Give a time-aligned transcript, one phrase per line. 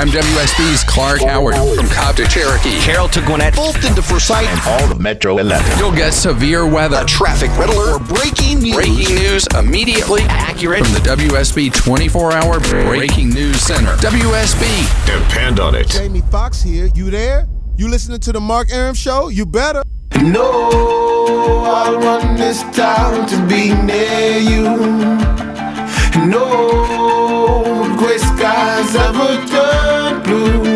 [0.00, 2.80] I'm WSB's Clark Howard from Cobb to Cherokee.
[2.80, 5.78] Carroll to Gwinnett, Fulton to Forsyth, and all of Metro 11.
[5.78, 8.74] You'll get severe weather, a traffic red alert, or breaking news.
[8.74, 13.92] Breaking news immediately accurate from the WSB 24-hour Breaking News Center.
[13.96, 15.04] WSB.
[15.04, 15.88] Depend on it.
[15.88, 16.86] Jamie Foxx here.
[16.94, 17.46] You there?
[17.76, 19.28] You listening to the Mark Arum Show?
[19.28, 19.82] You better.
[20.22, 20.70] No,
[21.66, 24.64] I want this town to be near you.
[26.26, 26.80] No
[28.40, 30.69] casa voltando.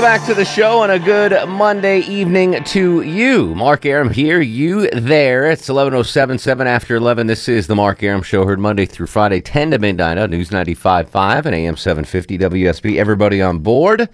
[0.00, 3.54] Welcome back to the show and a good Monday evening to you.
[3.54, 5.50] Mark Arum here, you there.
[5.50, 7.26] It's 11.07, after 11.
[7.26, 10.48] This is the Mark Arum Show, heard Monday through Friday, 10 to midnight on News
[10.48, 12.96] 95.5 and AM 750 WSB.
[12.96, 14.08] Everybody on board.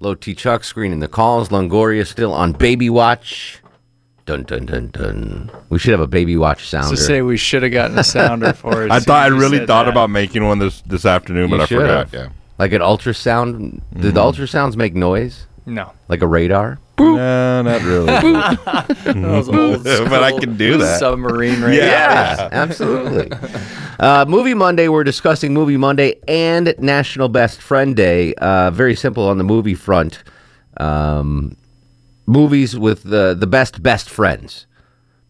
[0.00, 1.48] Low T Chuck screening the calls.
[1.48, 3.62] Longoria still on baby watch.
[4.26, 5.50] Dun dun dun dun.
[5.70, 6.94] We should have a baby watch sounder.
[6.94, 8.90] To say we should have gotten a sounder for it.
[8.90, 9.92] I thought I soon as you really thought that.
[9.92, 12.10] about making one this this afternoon, but You I should forgot.
[12.10, 12.12] have.
[12.12, 12.28] Yeah.
[12.62, 13.82] Like an ultrasound.
[13.92, 15.48] Did the ultrasounds make noise?
[15.66, 15.90] No.
[16.06, 16.78] Like a radar?
[16.96, 18.06] No, not really.
[19.20, 21.00] Those old but I school can do that.
[21.00, 21.84] Submarine radio.
[21.84, 23.36] Yeah, absolutely.
[23.98, 28.34] Uh, movie Monday, we're discussing Movie Monday and National Best Friend Day.
[28.34, 30.24] Uh, very simple on the movie front.
[30.78, 31.56] Um,
[32.26, 34.66] movies with the, the best best friends,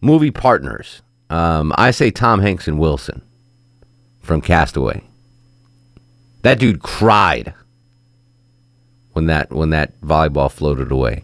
[0.01, 1.03] movie partners.
[1.29, 3.21] Um, I say Tom Hanks and Wilson
[4.21, 5.03] from Castaway.
[6.43, 7.53] That dude cried
[9.13, 11.23] when that when that volleyball floated away.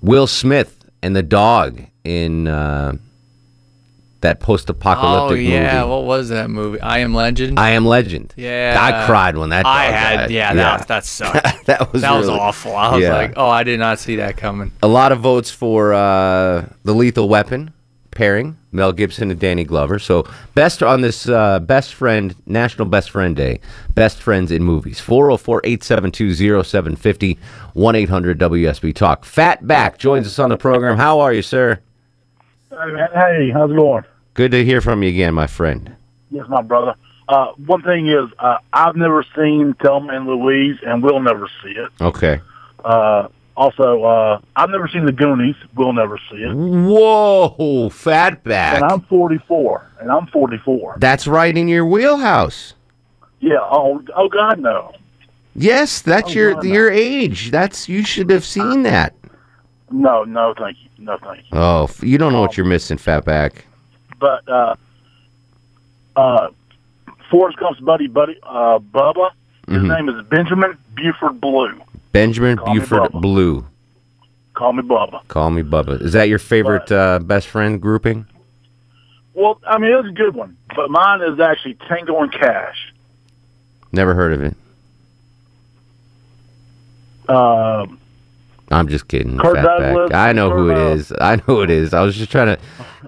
[0.00, 2.96] Will Smith and the dog in uh,
[4.20, 5.48] that post-apocalyptic movie.
[5.48, 5.90] Oh yeah, movie.
[5.90, 6.80] what was that movie?
[6.80, 7.58] I Am Legend.
[7.58, 8.34] I Am Legend.
[8.36, 9.66] yeah, I cried when that.
[9.66, 10.30] I had died.
[10.30, 11.34] yeah, that that sucked.
[11.66, 12.74] that was that was awful.
[12.74, 13.12] I was yeah.
[13.12, 14.72] like, oh, I did not see that coming.
[14.82, 17.72] a lot of votes for uh, the Lethal Weapon
[18.18, 20.00] pairing, Mel Gibson and Danny Glover.
[20.00, 23.60] So best on this uh, best friend National Best Friend Day,
[23.94, 25.00] best friends in movies.
[25.00, 27.38] 404-872-0750,
[27.76, 29.24] 1-800-WSB Talk.
[29.24, 30.96] Fatback joins us on the program.
[30.96, 31.78] How are you, sir?
[32.70, 34.02] Hey, how's it going?
[34.34, 35.94] Good to hear from you again, my friend.
[36.32, 36.96] Yes, my brother.
[37.28, 41.70] Uh, one thing is, uh, I've never seen Thelma and Louise, and we'll never see
[41.70, 41.90] it.
[42.00, 42.40] Okay.
[42.84, 45.56] Uh, also, uh, I've never seen The Goonies.
[45.74, 46.54] We'll never see it.
[46.54, 48.76] Whoa, fatback.
[48.76, 50.96] And I'm 44, and I'm 44.
[50.98, 52.74] That's right in your wheelhouse.
[53.40, 53.58] Yeah.
[53.60, 54.92] Oh, oh God, no.
[55.56, 56.72] Yes, that's Oh, your God, no.
[56.72, 57.50] your age.
[57.50, 59.14] That's you should have seen that.
[59.90, 60.88] No, no, thank you.
[61.04, 61.58] No, thank you.
[61.58, 63.62] Oh, you don't know what you're missing, Fatback.
[64.20, 64.76] But uh,
[66.14, 66.48] uh,
[67.30, 69.30] Forrest Gump's buddy, buddy, uh, Bubba.
[69.68, 69.96] His Mhm.
[69.96, 71.80] name is Benjamin Buford Blue.
[72.12, 73.66] Benjamin Call Buford Blue.
[74.54, 75.26] Call me Bubba.
[75.28, 76.00] Call me Bubba.
[76.02, 78.26] Is that your favorite uh, best friend grouping?
[79.34, 82.92] Well, I mean, it was a good one, but mine is actually Tango and Cash.
[83.92, 84.56] Never heard of it.
[87.28, 88.00] Um,
[88.70, 89.62] I'm just kidding, Kurt.
[89.62, 91.12] Douglas, I know who it uh, is.
[91.20, 91.94] I know who it is.
[91.94, 92.58] I was just trying to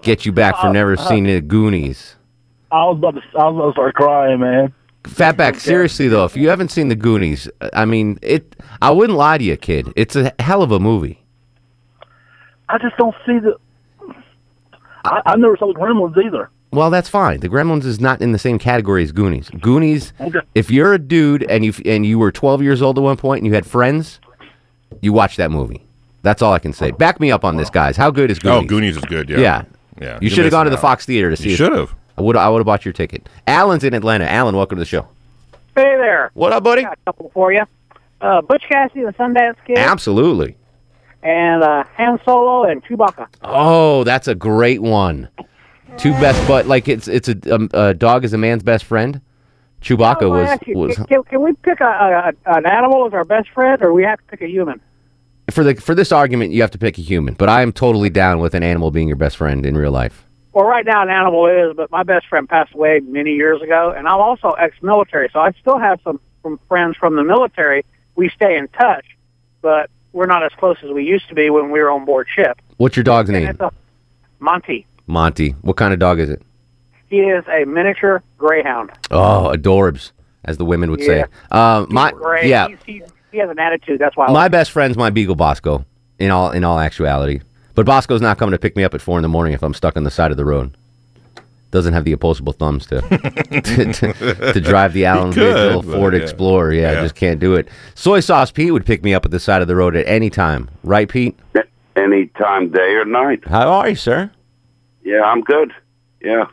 [0.02, 2.14] get you back for never seeing the Goonies.
[2.70, 4.72] I was about to, I was about to start crying, man.
[5.04, 8.56] Fatback, seriously though, if you haven't seen the Goonies, I mean, it.
[8.82, 9.92] I wouldn't lie to you, kid.
[9.96, 11.22] It's a hell of a movie.
[12.68, 13.56] I just don't see the.
[15.04, 16.50] I, I never saw the Gremlins either.
[16.72, 17.40] Well, that's fine.
[17.40, 19.48] The Gremlins is not in the same category as Goonies.
[19.60, 20.12] Goonies.
[20.20, 20.38] Okay.
[20.54, 23.38] If you're a dude and you and you were 12 years old at one point
[23.38, 24.20] and you had friends,
[25.00, 25.84] you watch that movie.
[26.22, 26.90] That's all I can say.
[26.90, 27.96] Back me up on this, guys.
[27.96, 28.64] How good is oh, Goonies?
[28.64, 29.28] Oh, Goonies is good.
[29.30, 29.38] Yeah.
[29.38, 29.64] Yeah.
[30.00, 30.18] Yeah.
[30.20, 30.82] You should have gone to the out.
[30.82, 31.56] Fox Theater to see You it.
[31.56, 31.94] should have.
[32.20, 32.36] I would.
[32.36, 33.30] I would have bought your ticket.
[33.46, 34.30] Alan's in Atlanta.
[34.30, 35.08] Alan, welcome to the show.
[35.74, 36.30] Hey there.
[36.34, 36.82] What up, buddy?
[36.82, 37.62] Got a couple for you.
[38.20, 40.54] Uh, Butch Cassidy, the Sundance Kid, Absolutely.
[41.22, 43.26] and uh, Han Solo and Chewbacca.
[43.42, 45.30] Oh, that's a great one.
[45.96, 49.22] Two best, but like it's it's a, um, a dog is a man's best friend.
[49.80, 53.24] Chewbacca wanna was you, was can, can we pick a, a, an animal as our
[53.24, 54.78] best friend, or we have to pick a human?
[55.50, 58.10] for the for this argument you have to pick a human, but I am totally
[58.10, 60.26] down with an animal being your best friend in real life.
[60.52, 63.94] Well, right now an animal is, but my best friend passed away many years ago,
[63.96, 67.84] and I'm also ex-military, so I still have some, some friends from the military.
[68.16, 69.04] We stay in touch,
[69.62, 72.26] but we're not as close as we used to be when we were on board
[72.34, 72.58] ship.
[72.78, 73.56] What's your dog's And name?
[73.60, 73.70] a
[74.40, 74.86] Monty.
[75.06, 75.50] Monty.
[75.62, 76.42] What kind of dog is it?
[77.08, 78.90] He is a miniature greyhound.
[79.10, 80.10] Oh, adorbs,
[80.44, 81.24] as the women would say.
[81.50, 82.48] Um, my Gray.
[82.48, 84.00] yeah, He's, he's, he has an attitude.
[84.00, 84.26] That's why.
[84.26, 85.84] I my like best friend's my beagle Bosco.
[86.18, 87.40] In all in all actuality,
[87.74, 89.74] but Bosco's not coming to pick me up at four in the morning if I'm
[89.74, 90.76] stuck on the side of the road.
[91.70, 93.00] Doesn't have the opposable thumbs to
[93.62, 96.20] to, to, to drive the Allen could, Vigil Ford yeah.
[96.20, 96.72] Explorer.
[96.72, 97.02] Yeah, Yeah.
[97.02, 97.68] just can't do it.
[97.94, 100.30] Soy sauce Pete would pick me up at the side of the road at any
[100.30, 101.38] time, right, Pete?
[101.94, 103.46] Any time, day or night.
[103.46, 104.30] How are you, sir?
[105.04, 105.72] Yeah, I'm good.
[106.20, 106.46] Yeah.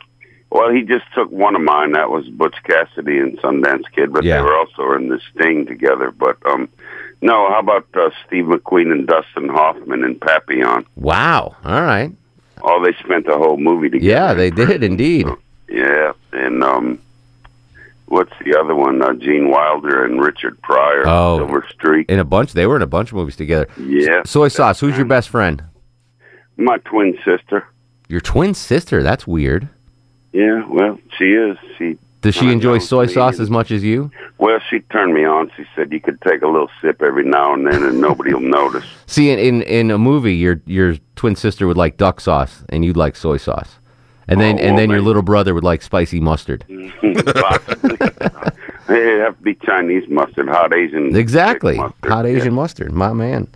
[0.51, 1.91] Well, he just took one of mine.
[1.93, 4.37] That was Butch Cassidy and Sundance Kid, but Yeah.
[4.37, 6.11] they were also in the Sting together.
[6.11, 6.69] But um,
[7.21, 10.85] no, how about uh, Steve McQueen and Dustin Hoffman and Papillon?
[10.95, 11.55] Wow.
[11.63, 12.11] All right.
[12.61, 14.05] Oh, they spent the whole movie together.
[14.05, 15.27] Yeah, they did indeed.
[15.69, 16.99] Yeah, and um,
[18.07, 19.01] what's the other one?
[19.01, 21.03] Uh, Gene Wilder and Richard Pryor.
[21.05, 21.37] Oh.
[21.39, 22.09] Silver Streak.
[22.09, 23.67] In a bunch, they were in a bunch of movies together.
[23.79, 24.21] Yeah.
[24.25, 24.79] Soy sauce.
[24.79, 25.63] Who's your best friend?
[26.57, 27.67] My twin sister.
[28.07, 29.03] Your twin sister.
[29.03, 29.69] That's weird.
[30.33, 31.57] Yeah, well, she is.
[31.77, 31.97] She
[32.27, 34.12] Does she enjoy soy sauce as much as you?
[34.38, 35.50] Well, she turned me on.
[35.56, 38.41] She said you could take a little sip every now and then, and nobody will
[38.41, 38.83] notice.
[39.06, 42.83] See, in, in in a movie, your your twin sister would like duck sauce, and
[42.83, 43.77] you'd like soy sauce,
[44.27, 46.65] and then Oh, and well, then your little brother would like spicy mustard.
[46.69, 46.94] It'd
[49.21, 51.15] have to be Chinese mustard, hot Asian.
[51.15, 52.31] Exactly, mustard, hot yeah.
[52.38, 53.47] Asian mustard, my man.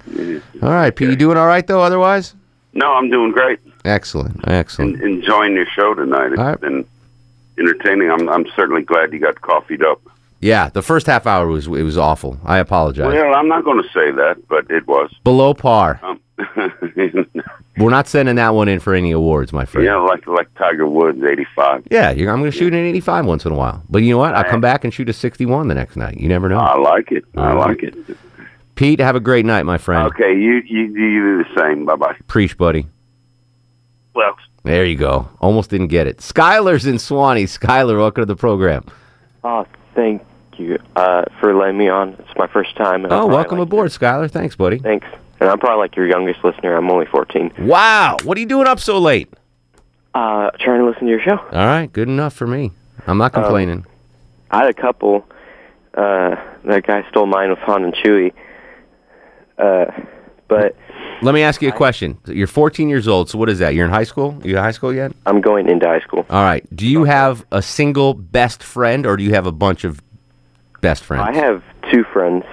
[0.61, 1.81] All right, Pete, you doing all right though?
[1.81, 2.35] Otherwise,
[2.73, 3.59] No, I'm doing great.
[3.85, 5.01] excellent, excellent.
[5.01, 6.31] Enjoying your show tonight.
[6.31, 6.59] It's All right.
[6.61, 6.85] been
[7.61, 8.09] entertaining.
[8.11, 10.01] I'm I'm certainly glad you got coffeed up.
[10.39, 12.39] Yeah, the first half hour was it was awful.
[12.43, 13.13] I apologize.
[13.13, 15.13] Well, I'm not going to say that, but it was.
[15.23, 15.99] Below par.
[16.03, 16.19] Um,
[17.77, 19.85] We're not sending that one in for any awards, my friend.
[19.85, 21.87] yeah, like like Tiger Woods, 85.
[21.91, 23.83] Yeah, you're, I'm going to shoot an 85 once in a while.
[23.89, 24.33] But you know what?
[24.33, 26.17] I'll come back and shoot a 61 the next night.
[26.17, 26.57] You never know.
[26.57, 27.23] I like it.
[27.37, 27.95] I like it.
[28.75, 30.07] Pete, have a great night, my friend.
[30.07, 31.85] Okay, you you you do the same.
[31.85, 32.15] Bye bye.
[32.27, 32.87] Preach, buddy.
[34.15, 34.35] Well.
[34.63, 35.27] There you go.
[35.39, 36.17] Almost didn't get it.
[36.17, 37.43] Skylar's in Suwanee.
[37.45, 38.85] Skylar, welcome to the program.
[39.43, 39.65] Oh,
[39.95, 40.21] thank
[40.57, 42.09] you uh, for letting me on.
[42.19, 43.05] It's my first time.
[43.09, 44.29] Oh, welcome like- aboard, Skylar.
[44.29, 44.77] Thanks, buddy.
[44.77, 45.07] Thanks.
[45.39, 46.75] And I'm probably like your youngest listener.
[46.77, 47.53] I'm only 14.
[47.61, 48.17] Wow.
[48.23, 49.33] What are you doing up so late?
[50.13, 51.37] Uh, trying to listen to your show.
[51.37, 52.71] All right, good enough for me.
[53.07, 53.85] I'm not Um, complaining.
[54.51, 55.25] I had a couple.
[55.95, 56.35] Uh,
[56.65, 58.33] that guy stole mine with Han and Chewie.
[59.57, 59.85] Uh,
[60.47, 60.75] but
[61.21, 62.17] Let me ask you a question.
[62.25, 63.75] You're 14 years old, so what is that?
[63.75, 64.37] You're in high school?
[64.43, 65.11] Are You in high school yet?
[65.25, 66.25] I'm going into high school.
[66.29, 66.65] All right.
[66.75, 70.01] Do you have a single best friend, or do you have a bunch of
[70.81, 71.23] best friends?
[71.27, 72.43] I have two friends.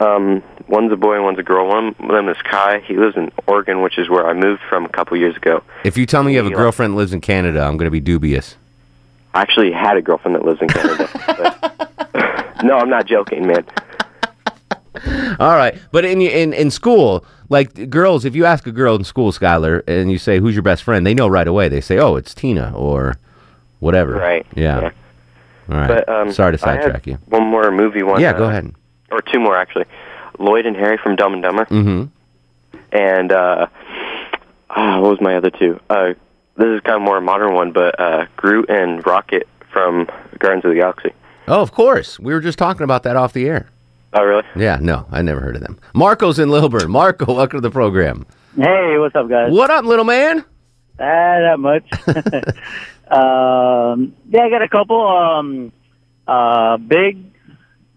[0.00, 1.68] Um, one's a boy and one's a girl.
[1.68, 2.80] One of them is Kai.
[2.86, 5.62] He lives in Oregon, which is where I moved from a couple years ago.
[5.84, 7.90] If you tell me you have a girlfriend that lives in Canada, I'm going to
[7.90, 8.56] be dubious.
[9.34, 11.08] I actually had a girlfriend that lives in Canada.
[11.26, 13.64] but- no, I'm not joking, man.
[15.38, 19.04] All right, but in in in school, like girls, if you ask a girl in
[19.04, 21.68] school, Skylar, and you say who's your best friend, they know right away.
[21.68, 23.14] They say, "Oh, it's Tina," or
[23.78, 24.14] whatever.
[24.14, 24.46] Right.
[24.56, 24.80] Yeah.
[24.80, 24.90] Yeah.
[25.70, 25.88] All right.
[25.88, 27.18] But um, Sorry to sidetrack you.
[27.26, 28.20] One more movie one.
[28.20, 28.74] Yeah, go uh, ahead.
[29.12, 29.84] Or two more actually.
[30.38, 32.04] Lloyd and Harry from Dumb and Dumber, Mm-hmm.
[32.92, 33.66] and uh,
[34.70, 35.78] ah, what was my other two?
[35.90, 36.14] Uh,
[36.56, 40.08] this is kind of more a modern one, but uh, Groot and Rocket from
[40.38, 41.10] Guardians of the Galaxy.
[41.46, 42.18] Oh, of course.
[42.18, 43.68] We were just talking about that off the air.
[44.12, 44.42] Oh, really?
[44.56, 44.78] Yeah.
[44.80, 45.78] No, I never heard of them.
[45.94, 46.90] Marco's in Lilburn.
[46.90, 48.26] Marco, welcome to the program.
[48.56, 49.52] Hey, what's up, guys?
[49.52, 50.44] What up, little man?
[50.98, 51.84] Ah, not much.
[53.10, 55.00] um, yeah, I got a couple.
[55.06, 55.72] Um,
[56.26, 57.24] uh, big,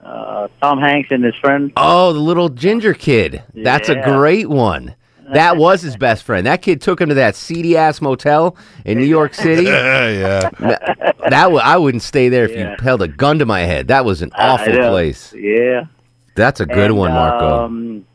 [0.04, 1.72] uh, Tom Hanks and his friend.
[1.78, 3.42] Oh, the little ginger kid.
[3.56, 4.96] That's a great one.
[5.34, 6.46] That was his best friend.
[6.46, 8.56] That kid took him to that seedy ass motel
[8.86, 9.64] in New York City.
[9.64, 10.50] yeah.
[10.60, 12.72] that that w- I wouldn't stay there if Yeah.
[12.72, 13.88] you held a gun to my head.
[13.88, 15.34] That was an awful place.
[15.34, 15.86] Yeah.
[16.36, 17.66] That's a good And, one, Marco.
[17.66, 18.06] Um,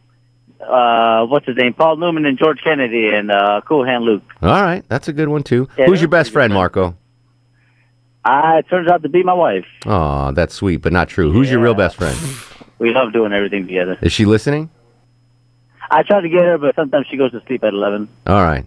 [0.60, 1.72] uh, what's his name?
[1.74, 4.22] Paul Newman and George Kennedy and uh, Cool Hand Luke.
[4.42, 5.68] All right, that's a good one too.
[5.78, 6.96] Yeah, Who's your best friend, Marco?
[8.24, 9.64] Uh, it turns out to be my wife.
[9.86, 11.30] Oh, that's sweet, but not true.
[11.32, 12.18] Who's your real best friend?
[12.78, 13.96] We love doing everything together.
[14.02, 14.70] Is she listening?
[15.90, 18.08] I try to get her, but sometimes she goes to sleep at 11.
[18.26, 18.66] All right.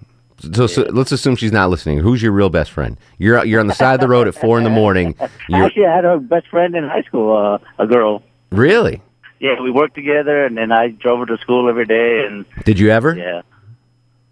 [0.55, 1.99] So, so let's assume she's not listening.
[1.99, 2.97] Who's your real best friend?
[3.19, 5.13] You're you're on the side of the road at four in the morning.
[5.49, 8.23] You're Actually, I had a best friend in high school, uh, a girl.
[8.49, 9.03] really?
[9.41, 12.77] Yeah, we worked together, and then I drove her to school every day, and Did
[12.77, 13.15] you ever?
[13.15, 13.41] yeah.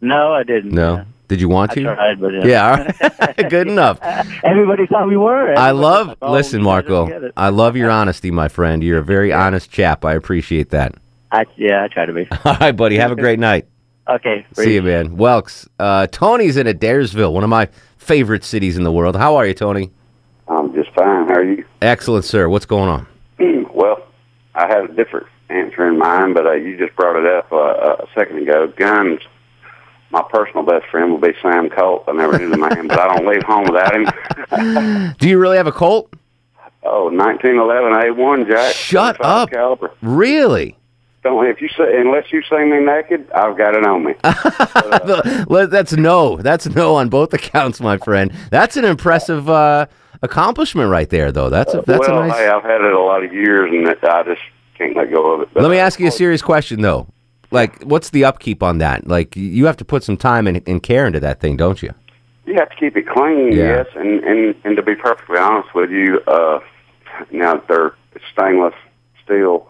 [0.02, 0.72] No, I didn't.
[0.72, 1.04] No.
[1.28, 1.82] Did you want I to?
[1.82, 2.46] tried, but yeah.
[2.46, 2.94] Yeah.
[3.02, 3.50] all right.
[3.50, 4.00] good enough.
[4.44, 5.54] Everybody thought we were.
[5.56, 6.08] I love.
[6.08, 7.32] was like, oh, listen, we Marco.
[7.36, 8.84] I love your honesty, my friend.
[8.84, 10.06] You're a very honest chap.
[10.06, 10.94] I appreciate that.
[11.32, 12.28] I, yeah, I try to be.
[12.46, 12.98] All right, buddy.
[12.98, 13.66] Have a great night.
[14.08, 14.46] Okay.
[14.54, 15.18] See you, man.
[15.18, 15.68] Welks.
[15.80, 19.16] Uh, Tony's in Adairsville, one of my favorite cities in the world.
[19.16, 19.92] How are you, Tony?
[20.48, 21.28] I'm just fine.
[21.28, 21.66] How are you?
[21.82, 22.48] Excellent, sir.
[22.50, 23.08] What's going on?
[23.74, 24.04] well,
[24.60, 28.04] I had a different answer in mind, but uh, you just brought it up uh,
[28.04, 28.68] a second ago.
[28.76, 29.22] Guns.
[30.12, 32.04] My personal best friend will be Sam Colt.
[32.08, 35.16] I never knew the man, but I don't leave home without him.
[35.20, 36.12] Do you really have a Colt?
[36.84, 38.74] Oh, 1911 A1, Jack.
[38.74, 39.52] Shut up.
[39.52, 39.92] Caliber.
[40.02, 40.76] Really?
[41.22, 44.16] don't if you say unless you see me naked, I've got it on me.
[45.48, 46.38] Well, that's no.
[46.38, 48.32] That's no on both accounts, my friend.
[48.52, 49.88] That's an impressive uh,
[50.22, 51.50] accomplishment right there, though.
[51.50, 52.38] That's a, that's well, a nice.
[52.38, 54.42] hey, I've had it a lot of years, and I just
[54.78, 55.50] can't let go of it.
[55.54, 57.08] But Let me ask you a serious question, though.
[57.52, 59.08] Like, what's the upkeep on that?
[59.08, 61.94] Like, you have to put some time and, and care into that thing, don't you?
[62.46, 63.78] You have to keep it clean, Yeah.
[63.78, 66.60] yes, and and and to be perfectly honest with you, uh,
[67.32, 67.94] now that they're
[68.34, 68.74] stainless
[69.24, 69.68] steel,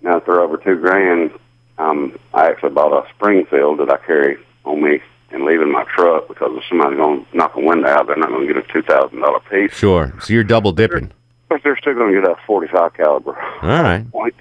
[0.00, 1.30] now that they're over two grand,
[1.78, 5.00] um, I actually bought a Springfield that I carry on me
[5.32, 8.28] and leaving my truck because if somebody's going to knock a window out, they're not
[8.28, 10.12] going to get a two thousand dollar piece, Sure.
[10.20, 11.12] So you're double dipping.
[11.48, 13.38] but they're still going to get a forty five caliber.
[13.62, 14.04] All right.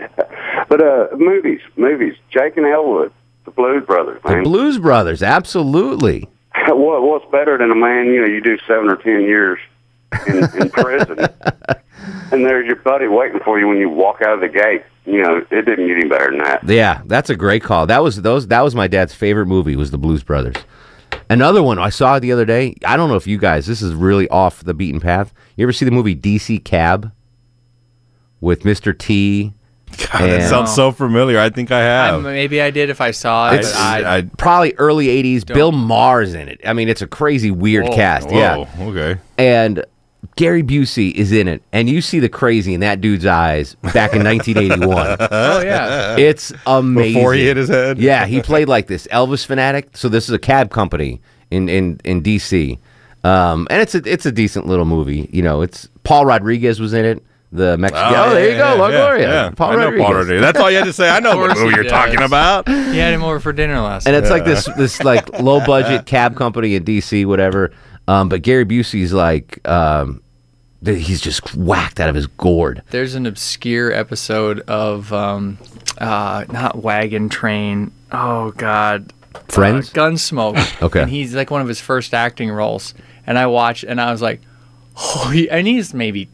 [0.69, 3.11] But uh, movies, movies, Jake and Elwood,
[3.43, 4.41] the Blues Brothers, The.
[4.43, 6.29] Blues Brothers, absolutely.
[6.67, 8.05] what what's better than a man?
[8.05, 9.59] You know, you do seven or ten years
[10.27, 11.17] in, in prison,
[12.31, 14.83] and there's your buddy waiting for you when you walk out of the gate.
[15.05, 16.63] You know, it didn't get any better than that.
[16.67, 17.87] Yeah, that's a great call.
[17.87, 18.47] That was those.
[18.47, 19.75] That was my dad's favorite movie.
[19.75, 20.55] Was the Blues Brothers.
[21.29, 22.75] Another one I saw the other day.
[22.85, 23.65] I don't know if you guys.
[23.65, 25.33] This is really off the beaten path.
[25.55, 27.11] You ever see the movie DC Cab
[28.41, 28.97] with Mr.
[28.97, 29.53] T?
[29.97, 31.39] God, that sounds so familiar.
[31.39, 32.21] I think I I, have.
[32.23, 33.59] maybe I did if I saw it.
[33.59, 35.45] It's I, I, probably early '80s.
[35.45, 36.61] Bill Maher's in it.
[36.65, 37.95] I mean, it's a crazy weird Whoa.
[37.95, 38.31] cast.
[38.31, 39.19] Yeah, okay.
[39.37, 39.83] and
[40.35, 44.13] Gary Busey is in it, and you see the crazy in that dude's eyes back
[44.13, 45.17] in 1981.
[45.31, 46.15] oh yeah.
[46.15, 47.13] It's amazing.
[47.15, 47.97] Before he hit his head?
[47.97, 49.97] Yeah, he played like this Elvis fanatic.
[49.97, 52.77] So this is a cab company in in in DC,
[53.23, 55.29] um, and it's a it's a decent little movie.
[55.33, 57.23] You know, it's Paul Rodriguez was in it.
[57.53, 58.13] The Mexican.
[58.15, 59.27] Oh, there you go, La Gloria.
[59.27, 60.05] Yeah, Paul I know Rodriguez.
[60.05, 60.41] Paul Rodriguez.
[60.41, 61.09] That's all you had to say.
[61.09, 62.69] I know what movie you're talking about.
[62.69, 64.13] He had him over for dinner last night.
[64.13, 64.23] and night.
[64.23, 67.73] it's like this this like low budget cab company in DC, whatever.
[68.11, 70.21] Um, but Gary Busey's like um,
[70.83, 72.81] he's just whacked out of his gourd.
[72.89, 75.57] There's an obscure episode of um,
[75.97, 77.91] uh, not Wagon Train.
[78.11, 79.13] Oh God,
[79.47, 79.89] Friends?
[79.89, 80.81] uh, Gunsmoke.
[80.81, 81.01] Okay.
[81.03, 82.93] and he's like one of his first acting roles,
[83.25, 84.41] and I watched, and I was like,
[84.97, 86.27] oh, and he's maybe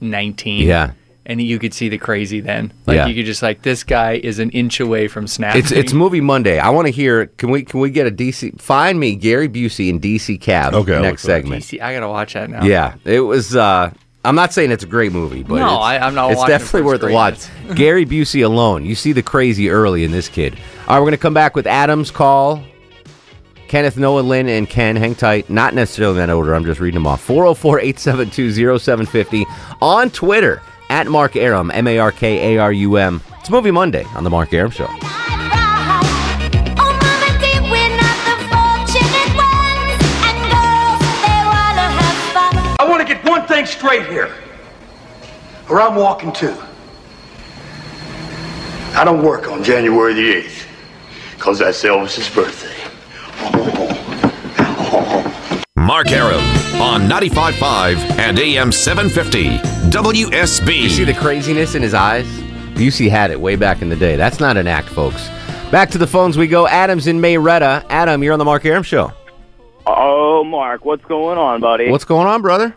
[0.00, 0.66] 19.
[0.68, 0.92] Yeah.
[1.26, 2.70] And you could see the crazy then.
[2.86, 3.06] Like Yeah.
[3.06, 5.62] you could just like this guy is an inch away from snapping.
[5.62, 6.58] It's it's movie Monday.
[6.58, 7.26] I want to hear.
[7.38, 8.60] Can we can we get a DC?
[8.60, 10.74] Find me Gary Busey in DC Cab.
[10.74, 11.62] Okay, next look segment.
[11.64, 12.62] DC, I gotta watch that now.
[12.64, 13.56] Yeah, it was.
[13.56, 13.90] uh
[14.26, 16.54] I'm not saying it's a great movie, but No, it's, I- I'm not It's watching
[16.54, 17.46] it definitely for worth a watch.
[17.74, 20.58] Gary Busey alone, you see the crazy early in this kid.
[20.88, 22.62] All right, we're gonna come back with Adam's call.
[23.68, 25.48] Kenneth, Noah, Lynn, and Ken, hang tight.
[25.50, 26.54] Not necessarily in that order.
[26.54, 27.22] I'm just reading them off.
[27.22, 29.46] 404 872 0750
[29.80, 30.62] on Twitter
[30.94, 33.20] at Mark Arum, M A R K A R U M.
[33.40, 34.86] It's Movie Monday on The Mark Arum Show.
[42.78, 44.32] I want to get one thing straight here,
[45.68, 46.56] or I'm walking too.
[48.94, 50.66] I don't work on January the 8th,
[51.34, 52.70] because that's Elvis's birthday.
[55.76, 56.44] Mark Arum
[56.80, 60.82] on 95.5 and AM 750 WSB.
[60.82, 62.26] You see the craziness in his eyes?
[62.74, 64.16] Busey had it way back in the day.
[64.16, 65.28] That's not an act, folks.
[65.70, 66.66] Back to the phones we go.
[66.66, 67.84] Adam's in Marietta.
[67.90, 69.12] Adam, you're on the Mark Arum Show.
[69.86, 71.90] Oh, Mark, what's going on, buddy?
[71.90, 72.74] What's going on, brother?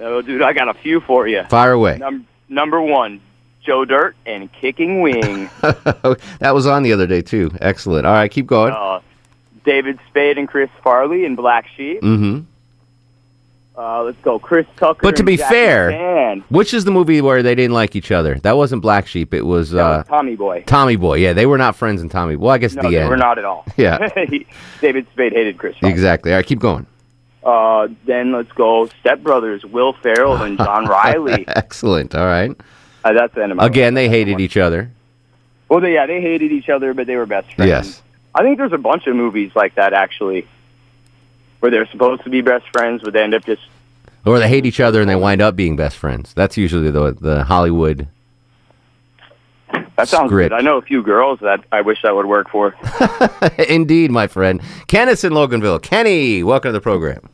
[0.00, 1.44] Oh, dude, I got a few for you.
[1.44, 1.98] Fire away.
[1.98, 3.20] Num- number one,
[3.64, 5.50] Joe Dirt and Kicking Wing.
[5.60, 7.50] that was on the other day, too.
[7.60, 8.06] Excellent.
[8.06, 8.72] All right, keep going.
[8.72, 9.00] uh,
[9.64, 12.00] David Spade and Chris Farley in Black Sheep.
[12.02, 12.40] mm-hmm.
[13.78, 15.00] Uh, let's go, Chris Tucker.
[15.02, 16.42] But to be Jack fair, McCann.
[16.48, 18.36] which is the movie where they didn't like each other?
[18.36, 19.34] That wasn't Black Sheep.
[19.34, 20.62] It was, That uh, was Tommy Boy.
[20.66, 21.16] Tommy Boy.
[21.18, 22.36] Yeah, they were not friends in Tommy.
[22.36, 23.10] Well, I guess No, the they end.
[23.10, 23.66] were not at all.
[23.76, 23.98] Yeah.
[24.80, 25.76] David Spade hated Chris.
[25.76, 25.92] Farley.
[25.92, 26.32] Exactly.
[26.32, 26.86] All right, keep going.
[27.44, 31.44] Uh, then let's go, Step Brothers, Will Ferrell and John Reilly.
[31.46, 32.14] Excellent.
[32.14, 32.50] All right.
[33.04, 34.90] Uh, that's the end of my Again, they hated each other.
[35.68, 37.68] Well, they, yeah, they hated each other, but they were best friends.
[37.68, 38.02] Yes.
[38.34, 40.46] I think there's a bunch of movies like that actually,
[41.60, 43.62] where they're supposed to be best friends, but they end up just.
[44.24, 46.32] Or they hate each other and they wind up being best friends.
[46.34, 48.08] That's usually the the Hollywood.
[49.96, 50.50] That sounds Script.
[50.50, 50.52] good.
[50.52, 52.74] I know a few girls that I wish that would work for.
[53.68, 54.60] Indeed, my friend.
[54.88, 55.80] Kenneth's in Loganville.
[55.82, 57.28] Kenny, welcome to the program.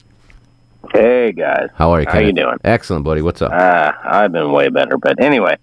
[0.92, 2.06] Hey guys, How are you?
[2.08, 2.56] How you doing?
[2.64, 3.22] Excellent, buddy.
[3.22, 3.52] What's up?
[3.52, 5.56] Uh, I've been way better, but anyway,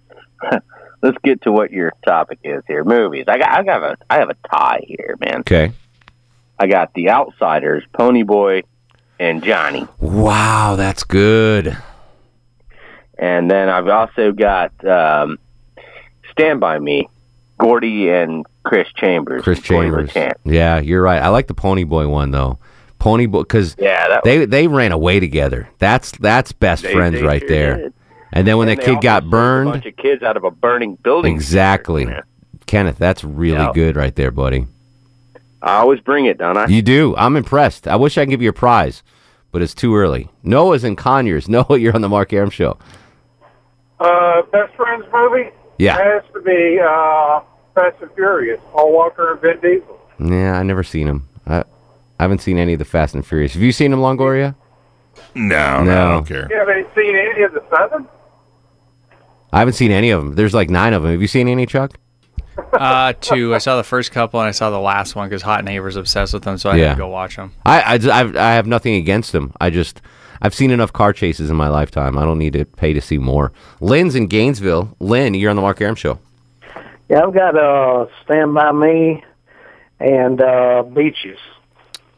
[1.02, 2.84] let's get to what your topic is here.
[2.84, 3.26] Movies.
[3.28, 5.42] I got, I got a, I have a tie here, man.
[5.42, 5.72] Okay.
[6.60, 8.64] I got The Outsiders, Pony Boy,
[9.20, 11.78] and Johnny, Wow, that's good.
[13.18, 15.40] and then I've also got um,
[16.32, 17.10] Stand by Me,
[17.58, 19.42] Gordie and Chris Chambers.
[19.44, 20.12] Chris Chambers.
[20.46, 21.22] Yeah, you're right.
[21.22, 22.60] I like the Pony Boy one though.
[23.00, 25.68] Pony Boy because Yeah, they they ran away together.
[25.80, 27.78] That's that's best They- friends they right sure there.
[27.78, 27.94] did.
[28.32, 30.52] And then when And that kid got burned, a bunch of kids out of a
[30.52, 31.34] burning building.
[31.34, 32.08] exactly.
[32.68, 33.72] Kenneth, that's really Yeah.
[33.74, 34.68] good right there, buddy.
[35.62, 36.68] I always bring it, don't I?
[36.68, 37.16] You do.
[37.18, 37.88] I'm impressed.
[37.88, 39.04] I wish I could give you a prize,
[39.52, 40.30] but it's too early.
[40.44, 41.50] Noah's in Conyers.
[41.50, 42.78] Noah, you're on the Mark Arum Show.
[44.00, 45.50] Uh, best friends movie?
[45.78, 45.98] Yeah.
[45.98, 47.42] Has to be uh,
[47.76, 48.60] Fast and Furious.
[48.72, 50.00] Paul Walker and Vin Diesel.
[50.20, 51.28] Yeah, I never seen him.
[51.46, 51.60] I,
[52.20, 53.54] I haven't seen any of the Fast and Furious.
[53.54, 54.56] Have you seen him, Longoria?
[55.36, 56.48] No, no, I don't care.
[56.50, 58.08] You haven't seen any of the seven?
[59.52, 60.36] I haven't seen any of them.
[60.36, 61.12] There's like nine of them.
[61.12, 62.00] Have you seen any, Chuck?
[62.74, 63.54] Uh, two.
[63.56, 66.34] I saw the first couple and I saw the last one because Hot Neighbors obsessed
[66.34, 67.54] with them, so I had to go watch them.
[67.66, 69.54] I, I, I've- I have nothing against them.
[69.60, 70.02] I just,
[70.42, 72.18] I've seen enough car chases in my lifetime.
[72.18, 73.52] I don't need to pay to see more.
[73.82, 74.96] Lynn's in Gainesville.
[75.00, 76.20] Lynn, you're on the Mark Arum Show.
[77.10, 79.24] Yeah, I've got uh, Stand By Me
[80.00, 81.40] and uh, Beaches.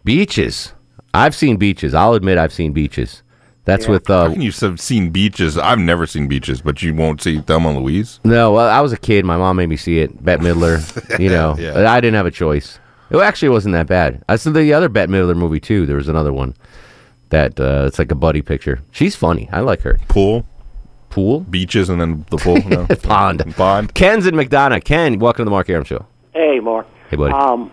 [0.04, 0.74] Beaches.
[1.14, 1.94] I've seen beaches.
[1.94, 3.24] I'll admit I've seen beaches.
[3.64, 5.58] That's with How uh, can you have seen beaches?
[5.58, 8.20] I've never seen beaches, but you won't see Thelma and Louise.
[8.24, 9.24] No, well, I was a kid.
[9.24, 10.24] My mom made me see it.
[10.24, 11.56] Bette Midler, you know.
[11.60, 11.92] Yeah.
[11.92, 12.80] I didn't have a choice.
[13.12, 14.24] It actually wasn't that bad.
[14.28, 15.86] I saw the other Bette Midler movie too.
[15.86, 16.56] There was another one
[17.30, 18.82] that uh, it's like a buddy picture.
[18.92, 19.48] She's funny.
[19.52, 20.00] I like her.
[20.08, 20.46] Pool,
[21.10, 22.58] pool, beaches, and then the pool.
[22.68, 22.88] No.
[23.04, 23.56] Pond.
[23.56, 23.94] Pond.
[23.94, 24.84] Ken's in McDonough.
[24.84, 26.06] Ken, welcome to the Mark Arum Show.
[26.34, 26.88] Hey, Mark.
[27.10, 27.34] Hey, buddy.
[27.34, 27.72] Um,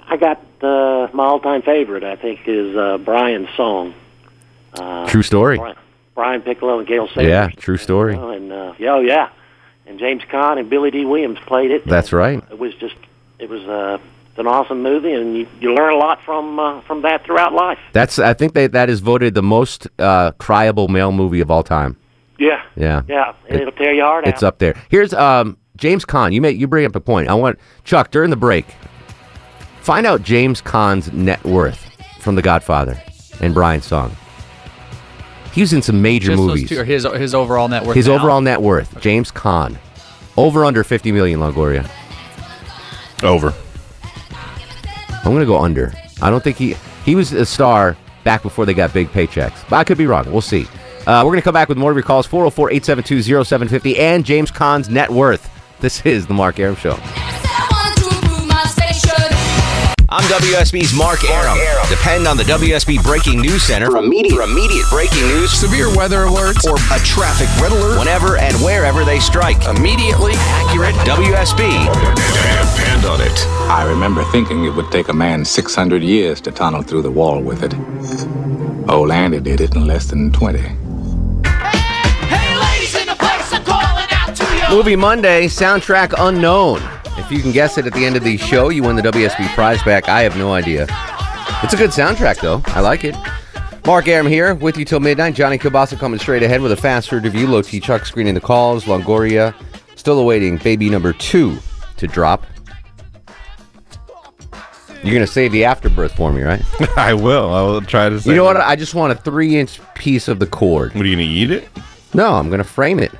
[0.00, 2.02] I got uh, my all-time favorite.
[2.02, 3.94] I think is uh, Brian's song.
[4.74, 5.58] Uh, True story.
[5.58, 5.76] Brian,
[6.14, 7.28] Brian Piccolo and Gale Sayers.
[7.28, 8.14] Yeah, true story.
[8.14, 9.30] And uh, yeah, oh yeah,
[9.86, 11.86] and James Caan and Billy Dee Williams played it.
[11.86, 12.42] That's right.
[12.50, 12.94] It was just,
[13.38, 13.98] it was uh,
[14.36, 17.78] an awesome movie, and you, you learn a lot from uh, from that throughout life.
[17.92, 21.62] That's I think that that is voted the most uh, cryable male movie of all
[21.62, 21.96] time.
[22.38, 22.62] Yeah.
[22.76, 23.02] Yeah.
[23.08, 24.48] Yeah, and it'll tear your heart It's out.
[24.48, 24.74] up there.
[24.90, 26.32] Here's um, James Caan.
[26.32, 27.28] You make you bring up a point.
[27.28, 28.66] I want Chuck during the break.
[29.82, 33.00] Find out James Caan's net worth from The Godfather
[33.40, 34.16] and Brian's song.
[35.52, 36.68] He was in some major Just those movies.
[36.68, 37.94] two, his his overall net worth.
[37.96, 38.14] His now.
[38.14, 39.76] overall net worth, James Caan,
[40.36, 41.40] over under fifty million.
[41.40, 41.88] Longoria.
[43.22, 43.52] Over.
[45.24, 45.92] I'm gonna go under.
[46.20, 49.68] I don't think he he was a star back before they got big paychecks.
[49.68, 50.30] But I could be wrong.
[50.32, 50.66] We'll see.
[51.06, 55.10] Uh, we're gonna come back with more of your calls 404-872-0750 and James Caan's net
[55.10, 55.50] worth.
[55.80, 56.96] This is the Mark Arum Show.
[60.14, 61.56] I'm WSB's Mark Arum.
[61.88, 66.26] Depend on the WSB Breaking News Center for immediate, for immediate breaking news, severe weather
[66.26, 69.64] alerts, or a traffic red alert whenever and wherever they strike.
[69.64, 71.86] Immediately accurate WSB.
[72.76, 73.46] Depend on it.
[73.72, 77.40] I remember thinking it would take a man 600 years to tunnel through the wall
[77.40, 77.72] with it.
[78.90, 80.60] Old Andy did it in less than 20.
[84.68, 87.01] Movie Monday, soundtrack unknown.
[87.32, 89.54] If you can guess it at the end of the show, you win the WSB
[89.54, 90.06] prize back.
[90.06, 90.82] I have no idea.
[91.62, 92.60] It's a good soundtrack, though.
[92.66, 93.16] I like it.
[93.86, 95.34] Mark Arum here with you till midnight.
[95.34, 97.46] Johnny Kilbasa coming straight ahead with a fast food review.
[97.46, 98.84] Low T Chuck screening the calls.
[98.84, 99.54] Longoria
[99.96, 101.56] still awaiting baby number two
[101.96, 102.44] to drop.
[105.02, 106.62] You're going to save the afterbirth for me, right?
[106.98, 107.54] I will.
[107.54, 108.16] I will try to.
[108.18, 108.58] You know what?
[108.58, 110.94] I just want a three inch piece of the cord.
[110.94, 111.66] What are you going to eat it?
[112.12, 113.10] No, I'm going to frame it.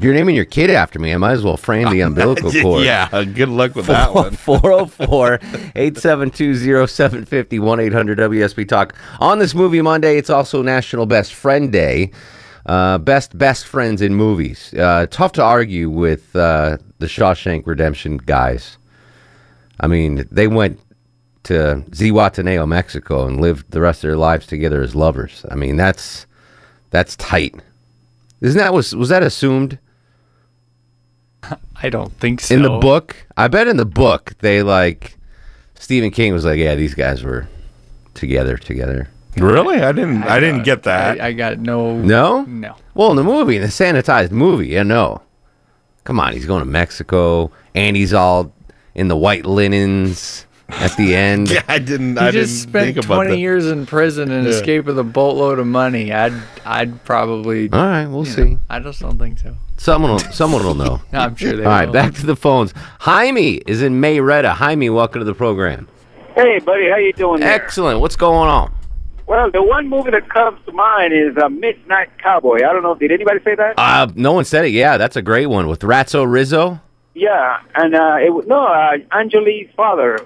[0.00, 2.86] If you're naming your kid after me, I might as well frame the umbilical cord.
[2.86, 3.22] yeah.
[3.22, 4.30] Good luck with that one.
[4.34, 5.34] 404
[5.74, 8.94] 872 0750 800 WSB Talk.
[9.18, 12.12] On this movie Monday, it's also National Best Friend Day.
[12.64, 14.72] Uh, best best friends in movies.
[14.72, 18.78] Uh, tough to argue with uh, the Shawshank Redemption guys.
[19.80, 20.80] I mean, they went
[21.42, 25.44] to Zihuatanejo, Mexico, and lived the rest of their lives together as lovers.
[25.50, 26.24] I mean, that's
[26.88, 27.54] that's tight.
[28.40, 29.78] Isn't that was was that assumed?
[31.82, 32.54] I don't think so.
[32.54, 35.16] In the book, I bet in the book they like
[35.74, 37.48] Stephen King was like, yeah, these guys were
[38.14, 39.08] together, together.
[39.36, 39.80] Really?
[39.80, 40.24] I didn't.
[40.24, 41.20] I, didn't get that.
[41.20, 41.96] I, I got no.
[41.96, 42.76] No, No.
[42.94, 45.22] Well, in the movie, in the sanitized movie, yeah, no.
[46.04, 48.52] Come on, he's going to Mexico, and he's all
[48.94, 51.50] in the white linens at the end.
[51.50, 52.16] Yeah, I didn't.
[52.18, 53.38] He I just didn't spent think 20 that.
[53.38, 54.50] years in prison and Yeah.
[54.52, 56.12] escaped with a boatload of money.
[56.12, 56.32] I'd
[56.64, 57.70] I'd probably.
[57.72, 58.44] All right, we'll see.
[58.54, 59.56] know, I just don't think so.
[59.76, 61.00] Someone, will, someone will know.
[61.12, 61.92] I'm sure they All right, will.
[61.94, 62.74] back to the phones.
[63.00, 64.52] Jaime is in Marietta.
[64.54, 65.88] Jaime, welcome to the program.
[66.34, 67.50] Hey, buddy, how you doing there?
[67.52, 68.00] Excellent.
[68.00, 68.72] What's going on?
[69.26, 72.56] Well, the one movie that comes to mind is uh, Midnight Cowboy.
[72.58, 72.94] I don't know.
[72.94, 73.74] Did anybody say that?
[73.78, 74.70] Uh, no one said it.
[74.72, 76.80] Yeah, that's a great one with Ratso Rizzo.
[77.14, 80.18] yeah, and uh, it was no uh, Angelique's father.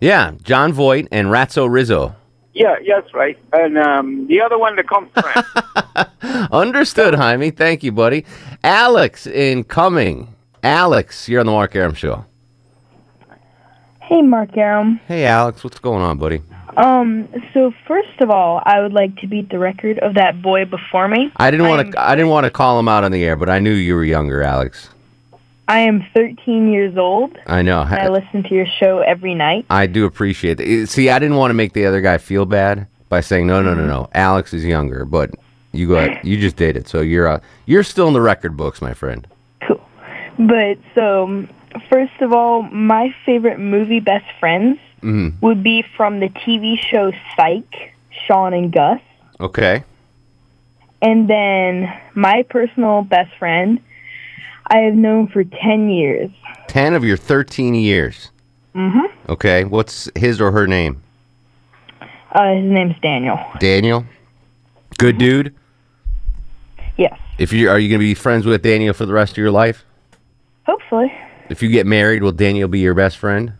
[0.00, 2.14] Yeah, Jon Voight and Ratso Rizzo.
[2.54, 3.38] Yeah, yes, right.
[3.52, 6.48] And um, the other one that comes to mind.
[6.52, 7.50] Understood, Jaime.
[7.50, 8.24] Thank you, buddy.
[8.64, 10.34] Alex in Cumming.
[10.62, 12.24] Alex, you're on the Mark Arum Show.
[14.00, 15.00] Hey, Mark Arum.
[15.06, 16.42] Hey, Alex, what's going on, buddy?
[16.76, 20.64] Um, so first of all, I would like to beat the record of that boy
[20.64, 21.30] before me.
[21.36, 22.00] I didn't want to.
[22.00, 24.04] I didn't want to call him out on the air, but I knew you were
[24.04, 24.88] younger, Alex.
[25.70, 27.38] I am 13 years old.
[27.46, 27.82] I know.
[27.82, 29.66] I listen to your show every night.
[29.70, 30.88] I do appreciate it.
[30.88, 33.74] See, I didn't want to make the other guy feel bad by saying no, no,
[33.74, 34.08] no, no.
[34.12, 35.30] Alex is younger, but
[35.70, 38.82] you got you just did it, so you're uh, you're still in the record books,
[38.82, 39.28] my friend.
[39.64, 39.80] Cool.
[40.40, 41.46] But so,
[41.88, 47.12] first of all, my favorite movie, Best Friends, hmm would be from the TV show
[47.36, 47.94] Psych,
[48.26, 49.00] Shawn and Gus.
[49.38, 49.84] Okay.
[51.00, 53.80] And then my personal best friend,
[54.70, 56.30] I have known for 10 years.
[56.68, 58.30] Ten of your thirteen years.
[58.76, 59.32] Mm-hmm.
[59.32, 59.64] Okay.
[59.64, 61.02] What's his or her name?
[62.30, 63.38] Uh, his name's Daniel.
[63.58, 64.04] Daniel.
[64.96, 65.52] Good dude.
[66.96, 67.18] Yes.
[67.38, 69.84] If you are you gonna be friends with Daniel for the rest of your life?
[70.64, 71.12] Hopefully.
[71.48, 73.54] If you get married, will Daniel be your best friend?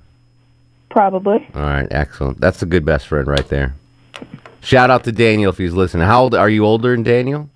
[0.89, 1.49] Probably.
[1.57, 2.41] All right, excellent.
[2.41, 3.75] That's a good best friend right there.
[4.61, 6.07] Shout out to Daniel if he's listening.
[6.07, 6.65] How old are you?
[6.65, 7.49] Older than Daniel?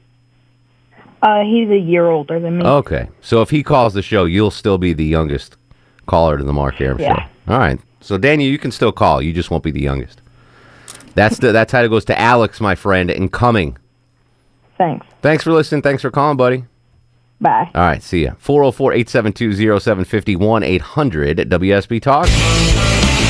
[1.24, 2.64] Uh, he's a year older than me.
[2.64, 5.56] Okay, so if he calls the show, you'll still be the youngest
[6.06, 7.14] caller to the Mark Arum Yeah.
[7.46, 7.52] show.
[7.54, 9.22] All right, so Daniel, you can still call.
[9.22, 10.20] You just won't be the youngest.
[11.14, 13.78] That's the how it goes to Alex, my friend, and coming.
[14.76, 15.06] Thanks.
[15.22, 15.80] Thanks for listening.
[15.80, 16.64] Thanks for calling, buddy.
[17.40, 17.70] Bye.
[17.74, 18.32] All right, see ya.
[18.44, 22.28] 404-872-0750 800 WSB Talk.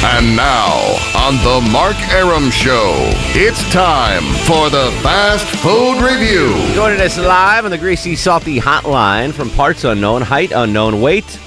[0.06, 0.68] And now,
[1.16, 2.92] on the Mark Arum Show,
[3.34, 6.54] it's time for the Fast Food Review.
[6.74, 11.40] Joining us live on the Greasy Salty Hotline from parts unknown, height unknown, weight.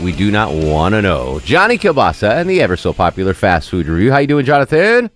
[0.00, 1.38] We do not want to know.
[1.44, 4.10] Johnny Kilbasa and the ever so popular fast food review.
[4.10, 5.08] How you doing, Jonathan?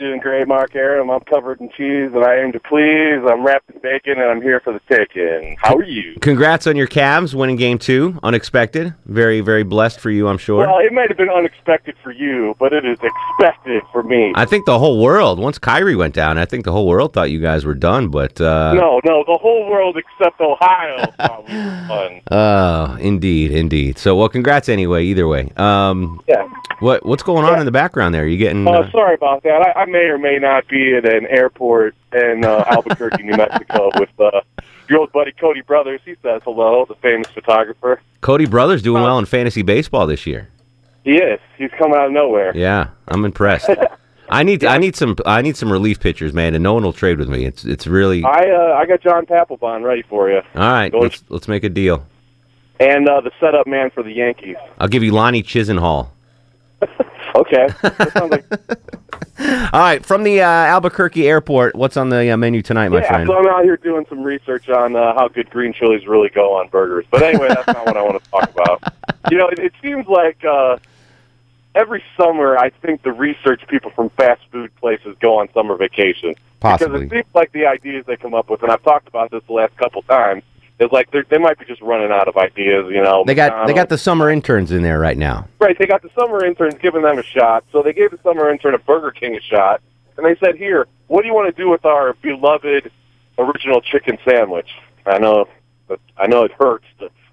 [0.00, 1.10] Doing great, Mark Arum.
[1.10, 3.20] I'm covered in cheese and I aim to please.
[3.30, 5.58] I'm wrapped in bacon and I'm here for the taking.
[5.60, 6.16] How are you?
[6.22, 8.18] Congrats on your Cavs winning game two.
[8.22, 8.94] Unexpected.
[9.04, 10.66] Very, very blessed for you, I'm sure.
[10.66, 14.32] Well, it might have been unexpected for you, but it is expected for me.
[14.36, 17.30] I think the whole world, once Kyrie went down, I think the whole world thought
[17.30, 21.54] you guys were done, but uh no, no, the whole world except Ohio thought we
[21.54, 22.20] were fun.
[22.34, 23.98] uh indeed, indeed.
[23.98, 25.52] So well congrats anyway, either way.
[25.58, 26.48] Um Yeah.
[26.78, 28.22] what what's going on in the background there?
[28.24, 29.60] Are you getting Uh, uh, sorry about that.
[29.76, 33.90] I, I may or may not be at an airport in uh, Albuquerque, New Mexico,
[33.98, 34.40] with uh,
[34.88, 36.00] your old buddy Cody Brothers.
[36.04, 38.00] He says hello, the famous photographer.
[38.20, 40.48] Cody Brothers doing well in fantasy baseball this year.
[41.04, 41.40] He is.
[41.56, 42.52] He's coming out of nowhere.
[42.54, 43.70] Yeah, I'm impressed.
[44.32, 46.92] I need I need some I need some relief pitchers, man, and no one will
[46.92, 47.44] trade with me.
[47.46, 51.00] It's it's really I uh, I got John Papelbon ready for you, All right, Go-
[51.00, 52.06] Let's let's make a deal.
[52.78, 54.54] and uh, the setup man for the Yankees.
[54.78, 56.08] I'll give you Lonnie Chisenhall.
[57.36, 58.44] Okay, that sounds like
[59.72, 63.08] All right, from the uh, Albuquerque airport, what's on the uh, menu tonight, my yeah.
[63.08, 63.28] friend?
[63.28, 66.54] So I'm out here doing some research on uh, how good green chilies really go
[66.58, 67.06] on burgers.
[67.08, 68.82] But anyway, that's not what I want to talk about.
[69.30, 70.78] You know, it, it seems like uh,
[71.76, 76.34] every summer, I think the research people from fast food places go on summer vacation.
[76.58, 77.04] Possibly.
[77.04, 79.44] Because it seems like the ideas they come up with, and I've talked about this
[79.46, 80.42] the last couple times,
[80.80, 82.86] is like they're, they might be just running out of ideas.
[82.90, 85.46] You know, They got they got the summer interns in there right now.
[85.60, 87.64] Right, they got the summer interns giving them a shot.
[87.70, 89.80] So they gave the summer intern at Burger King a shot,
[90.16, 92.90] and they said, "Here, what do you want to do with our beloved
[93.38, 94.68] original chicken sandwich?"
[95.06, 95.46] I know,
[95.86, 96.84] but I know it hurts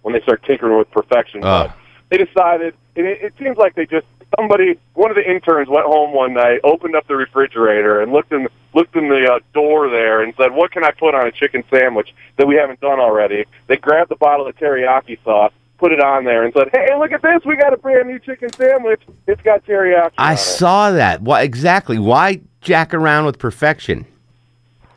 [0.01, 1.43] when they start tinkering with perfection.
[1.43, 1.75] Uh, But
[2.09, 5.85] they decided, and it, it seems like they just somebody, one of the interns went
[5.85, 9.89] home one night, opened up the refrigerator, and looked in looked in the uh, door
[9.89, 12.99] there, and said, "What can I put on a chicken sandwich that we haven't done
[12.99, 15.53] already?" They grabbed the bottle of teriyaki sauce.
[15.77, 17.45] Put it on there and said, "Hey, look at this!
[17.45, 19.01] We got a brand new chicken sandwich.
[19.27, 21.21] It's got teriyaki." I on it." saw that.
[21.21, 21.99] Why exactly?
[21.99, 24.05] Why jack around with perfection?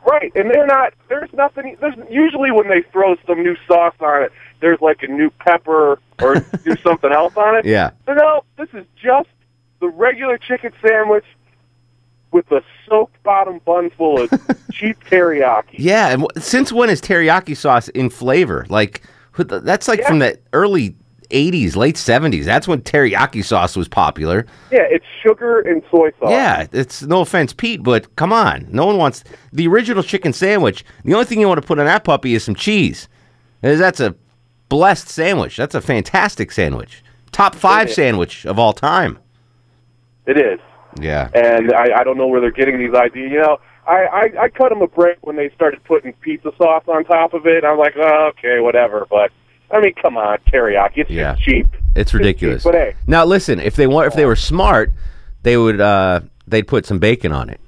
[0.03, 0.93] Right, and they're not.
[1.09, 1.77] There's nothing.
[1.79, 5.99] There's usually when they throw some new sauce on it, there's like a new pepper
[6.21, 7.65] or do something else on it.
[7.65, 7.91] Yeah.
[8.05, 9.29] But no, this is just
[9.79, 11.25] the regular chicken sandwich
[12.31, 14.29] with a soaked bottom bun full of
[14.71, 15.73] cheap teriyaki.
[15.73, 18.65] Yeah, and wh- since when is teriyaki sauce in flavor?
[18.69, 19.01] Like
[19.37, 20.95] that's like from the early
[21.31, 22.45] '80s, late '70s.
[22.45, 24.45] That's when teriyaki sauce was popular.
[24.71, 26.29] Yeah, it's sugar and soy sauce.
[26.29, 30.85] Yeah, it's no offense, Pete, but come on, no one wants the original chicken sandwich.
[31.03, 33.09] The only thing you want to put on that puppy is some cheese.
[33.61, 34.15] That's a
[34.71, 35.57] blessed sandwich.
[35.57, 37.03] That's a fantastic sandwich.
[37.33, 39.19] Top five sandwich of all time.
[40.25, 40.59] It is.
[40.99, 41.29] Yeah.
[41.35, 43.31] and I, I don't know where they're getting these ideas.
[43.31, 46.83] You know, I, I I cut them a break when they started putting pizza sauce
[46.87, 47.65] on top of it.
[47.65, 49.05] I'm like, oh, okay, whatever.
[49.09, 49.31] But
[49.71, 51.33] I mean, come on, teriyaki, it's Yeah.
[51.33, 51.67] just cheap.
[51.95, 52.63] It's ridiculous.
[52.63, 54.93] But hey, Now listen, if they want, if they were smart,
[55.43, 57.59] they would uh, they'd put some bacon on it.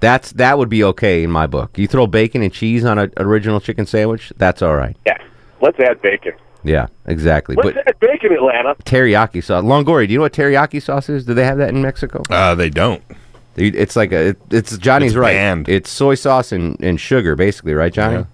[0.00, 1.76] That's that would be okay in my book.
[1.78, 4.96] You throw bacon and cheese on an original chicken sandwich, that's all right.
[5.06, 5.18] yeah,
[5.60, 6.32] let's add bacon.
[6.62, 7.56] Yeah, exactly.
[7.56, 8.74] Let's but add bacon, Atlanta.
[8.84, 10.06] teriyaki sauce, Longoria.
[10.06, 11.24] Do you know what teriyaki sauce is?
[11.26, 12.22] Do they have that in Mexico?
[12.30, 13.02] Uh, they don't.
[13.56, 14.28] It's like a.
[14.28, 15.34] It, it's Johnny's It's right.
[15.34, 15.68] banned.
[15.68, 18.26] It's soy sauce and, and sugar, basically, right, Johnny?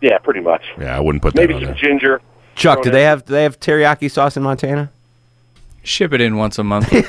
[0.00, 0.64] Yeah, pretty much.
[0.78, 1.74] Yeah, I wouldn't put that Maybe on some there.
[1.74, 2.20] ginger.
[2.54, 4.90] Chuck, do they have do they have teriyaki sauce in Montana?
[5.82, 6.90] Ship it in once a month.
[6.90, 7.06] but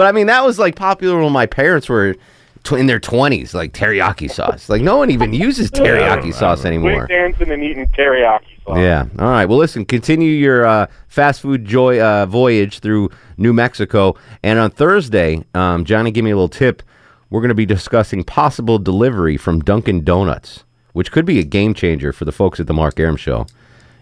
[0.00, 2.16] I mean, that was like popular when my parents were
[2.64, 4.68] tw- in their twenties, like teriyaki sauce.
[4.68, 7.06] Like no one even uses teriyaki sauce anymore.
[7.06, 8.78] Dancing and eating teriyaki sauce.
[8.78, 9.06] Yeah.
[9.18, 9.46] All right.
[9.46, 9.84] Well, listen.
[9.84, 15.84] Continue your uh, fast food joy uh, voyage through New Mexico, and on Thursday, um,
[15.84, 16.82] Johnny, give me a little tip.
[17.30, 21.74] We're going to be discussing possible delivery from Dunkin' Donuts, which could be a game
[21.74, 23.46] changer for the folks at the Mark Arum Show.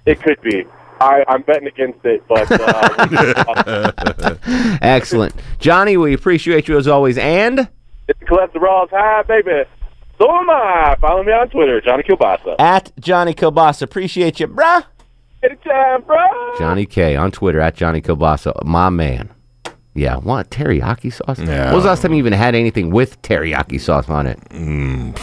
[0.06, 0.64] It could be.
[1.00, 3.92] I, I'm betting against it, but uh,
[4.82, 5.96] Excellent, Johnny.
[5.96, 7.68] We appreciate you as always, and
[8.08, 9.64] it's cholesterol's high, baby.
[10.18, 10.96] So am I.
[11.00, 12.56] Follow me on Twitter, Johnny Kilbasa.
[12.58, 13.82] at Johnny Kilbasa.
[13.82, 14.84] Appreciate you, bruh.
[15.42, 16.18] Anytime, bro.
[16.58, 19.30] Johnny K on Twitter at Johnny Kilbasa, my man.
[19.94, 21.38] Yeah, what teriyaki sauce?
[21.38, 21.66] Yeah.
[21.66, 24.38] When was the last time you even had anything with teriyaki sauce on it?
[24.50, 25.16] Mm,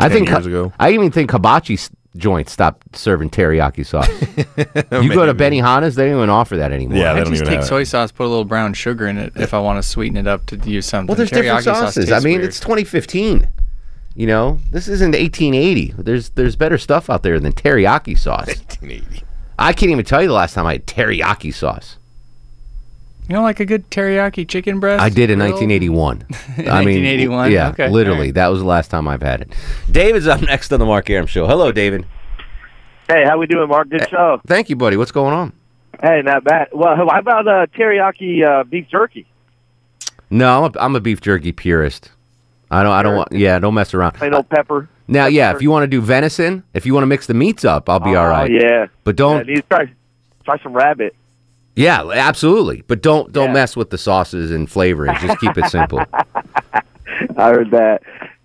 [0.00, 0.72] I think years ago.
[0.80, 1.76] I even think hibachi
[2.14, 4.08] s- joints stopped serving teriyaki sauce.
[5.02, 6.98] you go to Benihana's, they don't even offer that anymore.
[6.98, 9.60] Yeah, I just take soy sauce, put a little brown sugar in it if I
[9.60, 11.08] want to sweeten it up to use something.
[11.08, 12.12] Well, there's different Teriyaki sauce sauces.
[12.12, 12.44] I mean, weird.
[12.44, 13.48] it's 2015.
[14.14, 15.94] You know, this isn't 1880.
[15.96, 18.46] There's there's better stuff out there than teriyaki sauce.
[18.80, 19.24] 1880.
[19.58, 21.96] I can't even tell you the last time I had teriyaki sauce.
[23.28, 25.00] You know, like a good teriyaki chicken breast.
[25.02, 25.52] I did in Grill?
[25.52, 26.26] 1981.
[26.68, 27.52] I mean, 1981?
[27.52, 28.30] Yeah, Okay, literally.
[28.32, 29.54] That was the last time I've had it.
[29.90, 31.46] David's up next on the Mark Arum Show.
[31.46, 32.04] Hello, David.
[33.08, 33.88] Hey, how we doing, Mark?
[33.88, 34.40] Good show.
[34.46, 34.96] Thank you, buddy.
[34.96, 35.52] What's going on?
[36.00, 36.68] Hey, not bad.
[36.72, 39.26] Well, how about uh, teriyaki uh, beef jerky?
[40.30, 42.10] No, I'm a, I'm a beef jerky purist.
[42.70, 42.92] I don't.
[42.92, 43.32] I don't want.
[43.32, 44.12] Yeah, don't mess around.
[44.12, 44.88] Plain old pepper.
[45.06, 47.64] Now, yeah, if you want to do venison, if you want to mix the meats
[47.66, 48.50] up, I'll be all right.
[48.50, 48.86] Oh, yeah.
[49.04, 49.46] But don't.
[49.46, 49.92] Yeah, try,
[50.44, 51.14] try some rabbit.
[51.76, 52.82] Yeah, absolutely.
[52.86, 55.16] But don't don't mess with the sauces and flavoring.
[55.20, 56.04] Just keep it simple.
[57.36, 58.02] I heard that.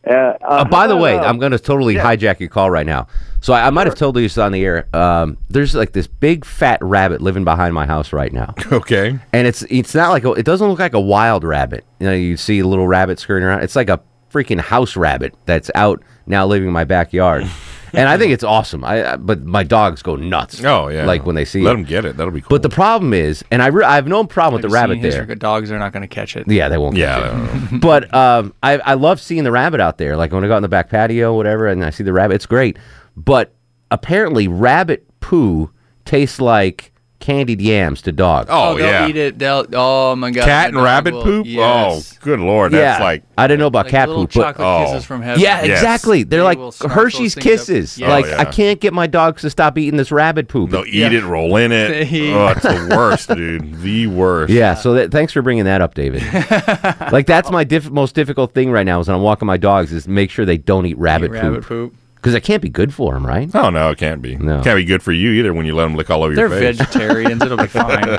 [0.08, 2.86] Uh, uh, Uh, by the way, about, I'm going to totally hijack your call right
[2.86, 3.08] now.
[3.42, 4.88] So I, I might have told you this on the air.
[4.96, 8.54] Um, there's like this big fat rabbit living behind my house right now.
[8.72, 9.20] Okay.
[9.34, 11.84] And it's it's not like a, it doesn't look like a wild rabbit.
[12.00, 13.64] You know, you see a little rabbit skirting around.
[13.64, 14.00] It's like a
[14.32, 17.46] freaking house rabbit that's out now living in my backyard.
[17.94, 18.84] and I think it's awesome.
[18.84, 20.64] I, I but my dogs go nuts.
[20.64, 21.06] Oh, yeah.
[21.06, 21.80] like when they see Let it.
[21.80, 22.18] 'em get it.
[22.18, 22.50] That'll be cool.
[22.50, 25.02] But the problem is, and I re- I have no problem with Have the rabbit
[25.02, 25.36] there.
[25.36, 26.48] dogs are not going to catch it.
[26.48, 26.96] Yeah, they won't.
[26.98, 27.80] Yeah, catch it.
[27.82, 30.18] but um, I I love seeing the rabbit out there.
[30.18, 32.36] Like when I go out in the back patio, whatever, and I see the rabbit,
[32.36, 32.78] it's great.
[33.16, 33.54] But
[33.92, 35.72] apparently, rabbit poo
[36.06, 36.92] tastes like
[37.28, 38.48] candied yams to dogs.
[38.50, 39.08] Oh, oh, they'll yeah.
[39.08, 39.38] eat it.
[39.38, 39.66] They'll.
[39.74, 40.46] Oh my god.
[40.46, 41.46] Cat and rabbit will- poop?
[41.46, 42.14] Yes.
[42.16, 42.72] Oh, good lord.
[42.72, 44.86] That's yeah, like I didn't know about Like cat little poop, but chocolate oh.
[44.86, 45.42] kisses from heaven.
[45.42, 45.80] yeah, Yes.
[45.80, 46.24] exactly.
[46.24, 47.68] They're They like will snarf Hershey's those things up.
[47.68, 47.98] Kisses.
[47.98, 48.08] Yeah.
[48.10, 48.40] Like Oh, yeah.
[48.40, 50.70] I can't get my dogs to stop eating this rabbit poop.
[50.70, 52.08] they'll eat it, roll in it.
[52.10, 53.82] They- oh, it's the worst, dude.
[53.82, 54.52] The worst.
[54.54, 56.24] Yeah, so that, thanks for bringing that up, David.
[57.12, 59.92] like that's my diff- most difficult thing right now is when I'm walking my dogs
[59.92, 61.96] is make sure they don't eat rabbit Eat rabbit poop poop.
[62.28, 63.50] Because it can't be good for them, right?
[63.56, 64.36] Oh no, it can't be.
[64.36, 64.62] No.
[64.62, 66.60] Can't be good for you either when you let them lick all over They're your
[66.60, 66.78] face.
[66.78, 67.42] They're vegetarians.
[67.42, 68.18] It'll be fine.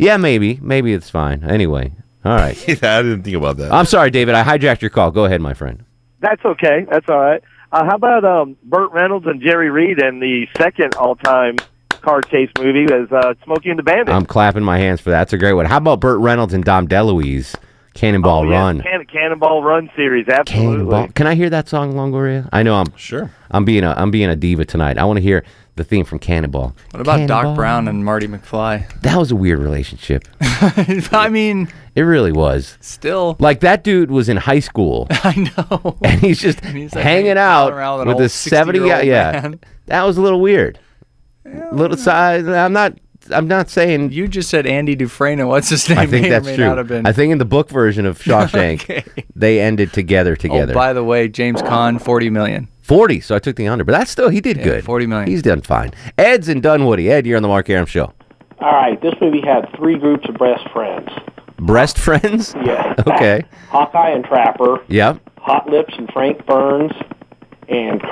[0.00, 1.44] Yeah, maybe, maybe it's fine.
[1.44, 1.92] Anyway,
[2.24, 2.58] all right.
[2.82, 3.70] I didn't think about that.
[3.70, 4.34] I'm sorry, David.
[4.34, 5.12] I hijacked your call.
[5.12, 5.84] Go ahead, my friend.
[6.18, 6.84] That's okay.
[6.90, 7.40] That's all right.
[7.70, 11.58] Uh, how about um, Burt Reynolds and Jerry Reed and the second all-time
[11.90, 14.08] car chase movie was uh, Smokey and the Bandit?
[14.12, 15.18] I'm clapping my hands for that.
[15.20, 15.66] That's a great one.
[15.66, 17.54] How about Burt Reynolds and Dom DeLuise,
[17.94, 18.80] Cannonball Oh, yeah, Run?
[18.80, 20.76] Can- Cannonball Run series, absolutely.
[20.76, 21.08] Cannonball.
[21.08, 22.48] Can I hear that song, Longoria?
[22.52, 23.30] I know I'm Sure.
[23.50, 24.96] I'm being a I'm being a diva tonight.
[24.98, 25.44] I want to hear
[25.76, 26.74] the theme from Cannonball.
[26.90, 27.42] What about Cannonball.
[27.44, 29.00] Doc Brown and Marty McFly?
[29.02, 30.24] That was a weird relationship.
[30.40, 32.76] I mean, It really was.
[32.80, 33.36] still.
[33.38, 35.96] Like that dude was in high school I know.
[36.04, 39.06] and he's just he's, like, hanging hanging out with an with this 70 yeah, 60-year-old
[39.06, 39.32] yeah.
[39.40, 39.60] man.
[39.86, 40.78] That was a little weird.
[41.72, 42.46] little size.
[42.46, 42.94] I'm not
[43.30, 45.40] I'm not saying You just said Andy Dufresne.
[45.40, 45.98] and What's his name?
[45.98, 46.84] I think may that's may true.
[46.84, 47.06] Been.
[47.06, 49.04] I think in the book version of Shawshank, Okay.
[49.36, 50.72] they ended together oh, together.
[50.72, 52.68] Oh, by the way, James Caan, forty million.
[52.82, 54.84] 40, so I took the under, but that's still he did Yeah, good.
[54.84, 55.28] 40 million.
[55.30, 55.92] He's done fine.
[56.18, 57.08] Ed's in Dunwoody.
[57.10, 58.12] Ed, you're on the Mark Arum show.
[58.60, 61.08] All right, this movie had three groups of best friends.
[61.58, 62.54] Breast friends?
[62.64, 62.94] Yeah.
[63.06, 63.44] Okay.
[63.68, 65.20] Hawkeye and Trapper, Yep.
[65.38, 67.21] Hot Lips and Frank Burns, and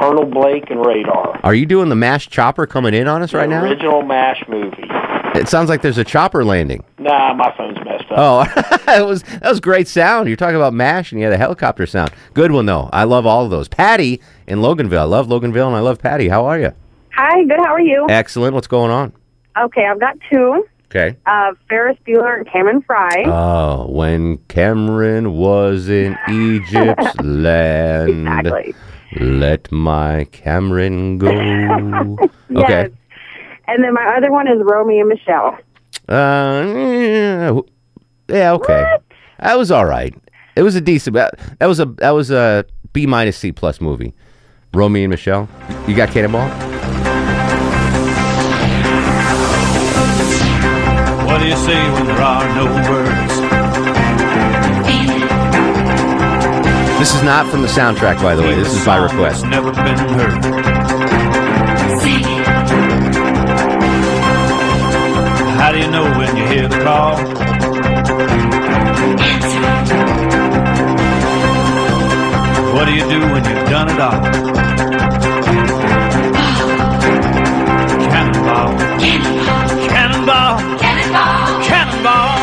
[0.00, 1.38] Colonel Blake and Radar.
[1.44, 3.62] Are you doing the mash chopper coming in on us right The now?
[3.64, 4.86] Original MASH movie.
[5.34, 6.82] It sounds like there's a chopper landing.
[6.98, 8.16] Nah, my phone's messed up.
[8.16, 8.44] Oh,
[8.86, 10.26] that was that was great sound.
[10.26, 12.10] You're talking about mash, and you had a helicopter sound.
[12.34, 12.88] Good one though.
[12.92, 13.68] I love all of those.
[13.68, 14.98] Patty in Loganville.
[14.98, 16.28] I love Loganville, and I love Patty.
[16.28, 16.72] How are you?
[17.14, 17.58] Hi, good.
[17.58, 18.06] How are you?
[18.08, 18.54] Excellent.
[18.54, 19.12] What's going on?
[19.58, 20.66] Okay, I've got two.
[20.86, 21.16] Okay.
[21.26, 23.22] Uh, Ferris Bueller and Cameron Fry.
[23.26, 28.74] Oh, when Cameron was in Egypt's land, Exactly.
[29.16, 31.30] Let my Cameron go.
[32.48, 32.64] yes.
[32.64, 32.90] Okay.
[33.66, 35.58] And then my other one is Romeo and Michelle.
[36.08, 37.62] Uh,
[38.28, 38.82] yeah, okay.
[38.82, 39.02] What?
[39.40, 40.14] That was all right.
[40.56, 41.16] It was a decent.
[41.16, 44.12] Uh, that was a that was a B minus C plus movie.
[44.74, 45.48] Romeo and Michelle.
[45.86, 46.48] You got Cannonball?
[51.26, 53.29] What do you say when there are no words?
[57.00, 58.54] This is not from the soundtrack, by the way.
[58.54, 59.46] This is by request.
[59.46, 60.44] Never been heard.
[65.56, 67.16] How do you know when you hear the call?
[72.74, 74.20] What do you do when you've done it all?
[78.12, 78.76] Cannonball.
[79.88, 80.58] Cannonball.
[80.78, 81.62] Cannonball.
[81.64, 82.36] Cannonball.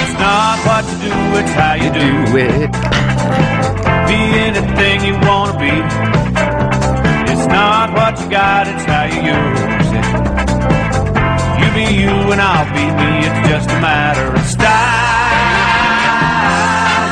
[0.00, 2.97] It's not what you do, it's how you do it.
[4.08, 5.74] Be anything you want to be.
[7.32, 10.06] It's not what you got, it's how you use it.
[11.60, 13.10] You be you and I'll be me.
[13.28, 14.68] It's just a matter of style.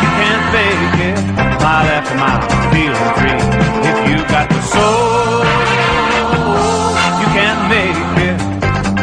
[0.02, 1.18] You can't fake it.
[1.62, 2.40] Mile after mile,
[2.72, 3.40] feeling free.
[3.90, 5.44] If you got the soul,
[7.20, 8.38] you can't make it.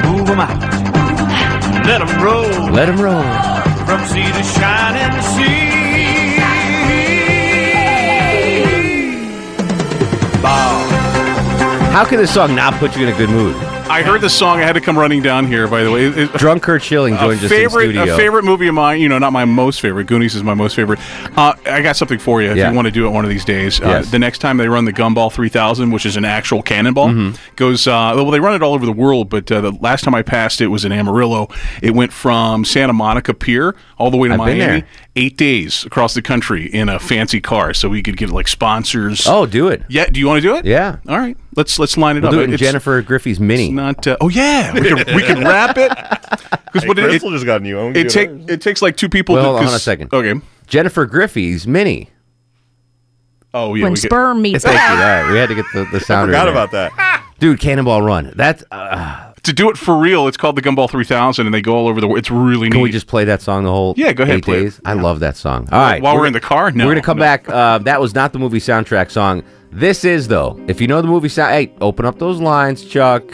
[0.05, 0.59] Move 'em out.
[1.85, 2.71] Let 'em roll.
[2.71, 3.27] Let him roll.
[3.85, 5.72] From sea to shining sea.
[11.93, 13.55] How can this song not put you in a good mood?
[13.85, 14.57] I heard the song.
[14.59, 15.67] I had to come running down here.
[15.67, 18.15] By the way, It- Drunk Kurt Schilling a joins us in favorite, studio.
[18.15, 18.99] a favorite movie of mine.
[18.99, 20.07] You know, not my most favorite.
[20.07, 20.97] Goonies is my most favorite.
[21.37, 22.69] Uh, I got something for you if Yeah.
[22.69, 23.79] you want to do it one of these days.
[23.79, 24.09] Uh, Yes.
[24.09, 27.35] the next time they run the Gumball 3000, which is an actual cannonball, Mhm.
[27.57, 27.85] goes.
[27.85, 30.23] Uh, well, they run it all over the world, but uh, the last time I
[30.23, 31.47] passed it was in Amarillo.
[31.83, 34.59] It went from Santa Monica Pier all the way to I've Miami.
[34.59, 34.87] there.
[35.15, 39.25] Eight days across the country in a fancy car, so we could get like sponsors.
[39.27, 39.83] Oh, do it.
[39.87, 40.65] Yeah, do you want to do it?
[40.65, 40.97] Yeah.
[41.07, 42.33] All right, let's let's line it We'll up.
[42.33, 43.71] do it in It's- Jennifer Griffey's Mini.
[43.71, 44.05] not.
[44.05, 45.91] Uh, oh yeah, we could we could wrap it.
[46.73, 47.95] Because what it, just got a new own.
[47.95, 49.35] it take it takes like two people.
[49.35, 50.11] Well, to, hold on 'cause- a second.
[50.11, 50.41] Okay.
[50.65, 52.09] Jennifer Griffey's Mini.
[53.53, 53.83] Oh yeah.
[53.83, 54.81] when we get- sperm meets Thank you.
[54.81, 56.29] All right, we had to get the, the sound.
[56.29, 57.23] forgot about that.
[57.39, 58.33] Dude, Cannonball Run.
[58.35, 58.63] That's.
[58.71, 61.87] Uh, to do it for real, it's called the Gumball 3000, and they go all
[61.87, 62.19] over the world.
[62.19, 62.83] It's really can neat.
[62.83, 64.63] we just play that song the whole Yeah, go ahead, eight play it.
[64.63, 64.81] days?
[64.85, 65.67] I love that song.
[65.71, 66.01] All right.
[66.01, 66.71] While we're in the car?
[66.71, 67.23] No, We're going to come no.
[67.23, 67.49] back.
[67.49, 69.43] Uh, that was not the movie soundtrack song.
[69.71, 70.59] This is, though.
[70.67, 71.51] If you know the movie sound.
[71.53, 73.23] Hey, open up those lines, Chuck.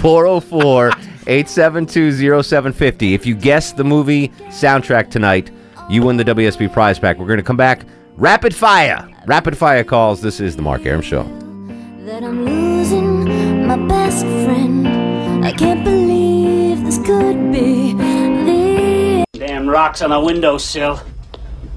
[0.00, 0.88] 404
[1.26, 3.14] 872 0750.
[3.14, 5.50] If you guess the movie soundtrack tonight,
[5.90, 7.18] you win the WSB prize pack.
[7.18, 7.84] We're going to come back.
[8.16, 9.08] Rapid fire.
[9.26, 10.20] Rapid fire calls.
[10.22, 11.24] This is the Mark Arum Show.
[13.70, 14.88] My best friend.
[15.44, 21.00] I can't believe this could be the Damn rocks on the windowsill.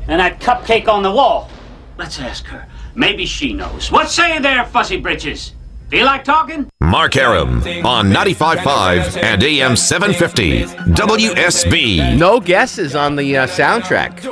[0.08, 1.52] And that cupcake on the wall.
[2.00, 2.68] Let's ask her.
[2.96, 3.92] Maybe she knows.
[3.92, 5.54] What's saying there, fussy britches?
[5.94, 6.68] Feel like talking?
[6.82, 12.18] Mark Arum on 95.5 and AM 750 WSB.
[12.18, 14.26] No guesses on the uh, soundtrack.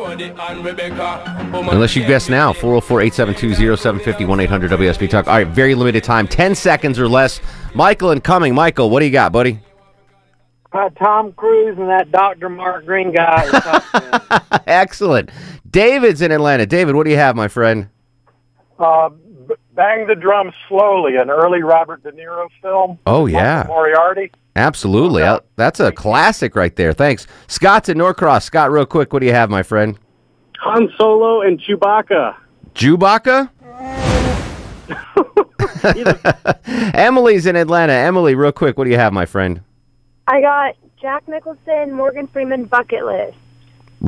[1.72, 2.52] Unless you guess now.
[2.52, 5.28] 404 872 0750 1 800 WSB Talk.
[5.28, 6.28] All right, very limited time.
[6.28, 7.40] 10 seconds or less.
[7.76, 8.56] Michael and Cumming.
[8.56, 9.60] Michael, what do you got, buddy?
[10.74, 12.50] Uh, Tom Cruise and that Dr.
[12.50, 14.50] Mark Greene guy.
[14.66, 15.30] Excellent.
[15.70, 16.66] David's in Atlanta.
[16.66, 17.88] David, what do you have, my friend?
[18.80, 19.21] Uh, B-
[19.74, 23.00] Bang the Drum Slowly, an early Robert De Niro film.
[23.06, 23.66] Oh, yeah.
[23.68, 24.32] Moriarty.
[24.56, 25.24] Absolutely.
[25.56, 26.94] That's a classic right there.
[26.94, 27.26] Thanks.
[27.48, 28.46] Scott's in Norcross.
[28.46, 29.98] Scott, real quick, what do you have, my friend?
[30.60, 32.36] Han Solo and Chewbacca.
[32.76, 33.50] Chewbacca?
[36.94, 37.94] Emily's in Atlanta.
[37.94, 39.62] Emily, real quick, what do you have, my friend?
[40.28, 43.38] I got Jack Nicholson, Morgan Freeman bucket list.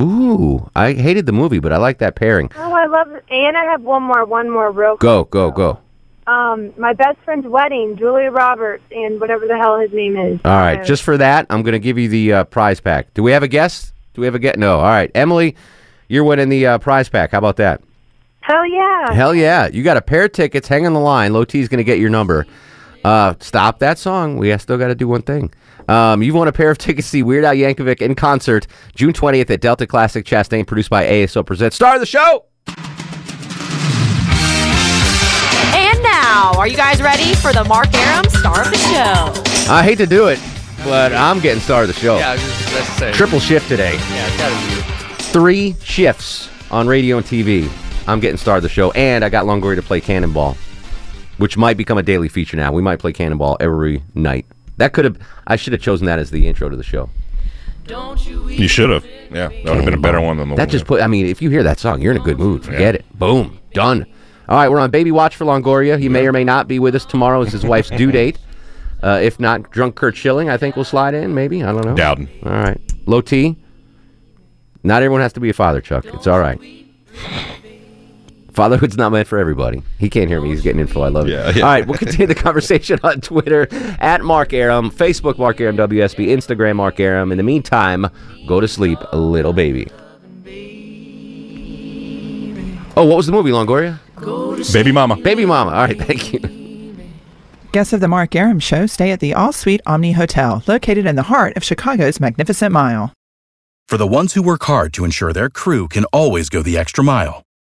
[0.00, 2.50] Ooh, I hated the movie, but I like that pairing.
[2.56, 3.24] Oh, I love it.
[3.30, 5.78] And I have one more, one more real Go, go, go.
[6.26, 10.40] Um, my best friend's wedding, Julia Roberts, and whatever the hell his name is.
[10.44, 13.12] All right, just for that, I'm going to give you the uh, prize pack.
[13.14, 13.92] Do we have a guest?
[14.14, 14.56] Do we have a guest?
[14.56, 14.76] No.
[14.76, 15.54] All right, Emily,
[16.08, 17.32] you're winning the uh, prize pack.
[17.32, 17.82] How about that?
[18.40, 19.12] Hell yeah.
[19.12, 19.68] Hell yeah.
[19.68, 20.68] You got a pair of tickets.
[20.68, 21.32] Hang on the line.
[21.32, 22.46] Low T's going to get your number.
[23.04, 24.38] Uh, stop that song.
[24.38, 25.52] We still got to do one thing.
[25.88, 29.12] Um, you've won a pair of tickets to see Weird Al Yankovic in concert June
[29.12, 31.76] 20th at Delta Classic Chastain, produced by ASO Presents.
[31.76, 32.46] Star of the show!
[35.76, 39.70] And now, are you guys ready for the Mark Arum star of the show?
[39.70, 40.40] I hate to do it,
[40.84, 42.16] but I'm getting star of the show.
[42.16, 43.12] Yeah, I was just about to say.
[43.12, 43.94] Triple shift today.
[43.94, 45.22] Yeah, it's gotta be.
[45.24, 47.68] Three shifts on radio and TV.
[48.08, 50.56] I'm getting star of the show, and I got Longoria to play Cannonball,
[51.38, 52.72] which might become a daily feature now.
[52.72, 54.46] We might play Cannonball every night.
[54.76, 55.18] That could have.
[55.46, 57.10] I should have chosen that as the intro to the show.
[57.88, 59.04] You you should have.
[59.30, 61.02] Yeah, that would have been a better one than the That one just put.
[61.02, 62.64] I mean, if you hear that song, you're in a good mood.
[62.64, 63.04] Forget it.
[63.18, 63.58] Boom.
[63.72, 64.06] Done.
[64.48, 65.98] All right, we're on baby watch for Longoria.
[65.98, 67.42] He may or may not be with us tomorrow.
[67.42, 68.38] Is his wife's due date?
[69.02, 71.34] Uh, if not, drunk Kurt Schilling, I think will slide in.
[71.34, 71.94] Maybe I don't know.
[71.94, 72.26] Dowden.
[72.42, 72.80] All right.
[73.04, 73.54] Low T.
[74.82, 76.06] Not everyone has to be a father, Chuck.
[76.06, 76.58] It's all right.
[78.54, 79.82] Fatherhood's not meant for everybody.
[79.98, 80.50] He can't hear me.
[80.50, 81.02] He's getting info.
[81.02, 81.32] I love it.
[81.32, 81.62] Yeah, yeah.
[81.64, 83.66] All right, we'll continue the conversation on Twitter
[84.00, 87.32] at Mark Arum, Facebook Mark Arum WSB, Instagram Mark Arum.
[87.32, 88.06] In the meantime,
[88.46, 89.88] go to sleep, little baby.
[92.96, 93.98] Oh, what was the movie, Longoria?
[94.72, 95.16] Baby Mama.
[95.16, 95.72] Baby Mama.
[95.72, 96.38] All right, thank you.
[97.72, 101.16] Guests of the Mark Arum Show stay at the All Suite Omni Hotel, located in
[101.16, 103.12] the heart of Chicago's Magnificent Mile.
[103.88, 107.02] For the ones who work hard to ensure their crew can always go the extra
[107.02, 107.42] mile,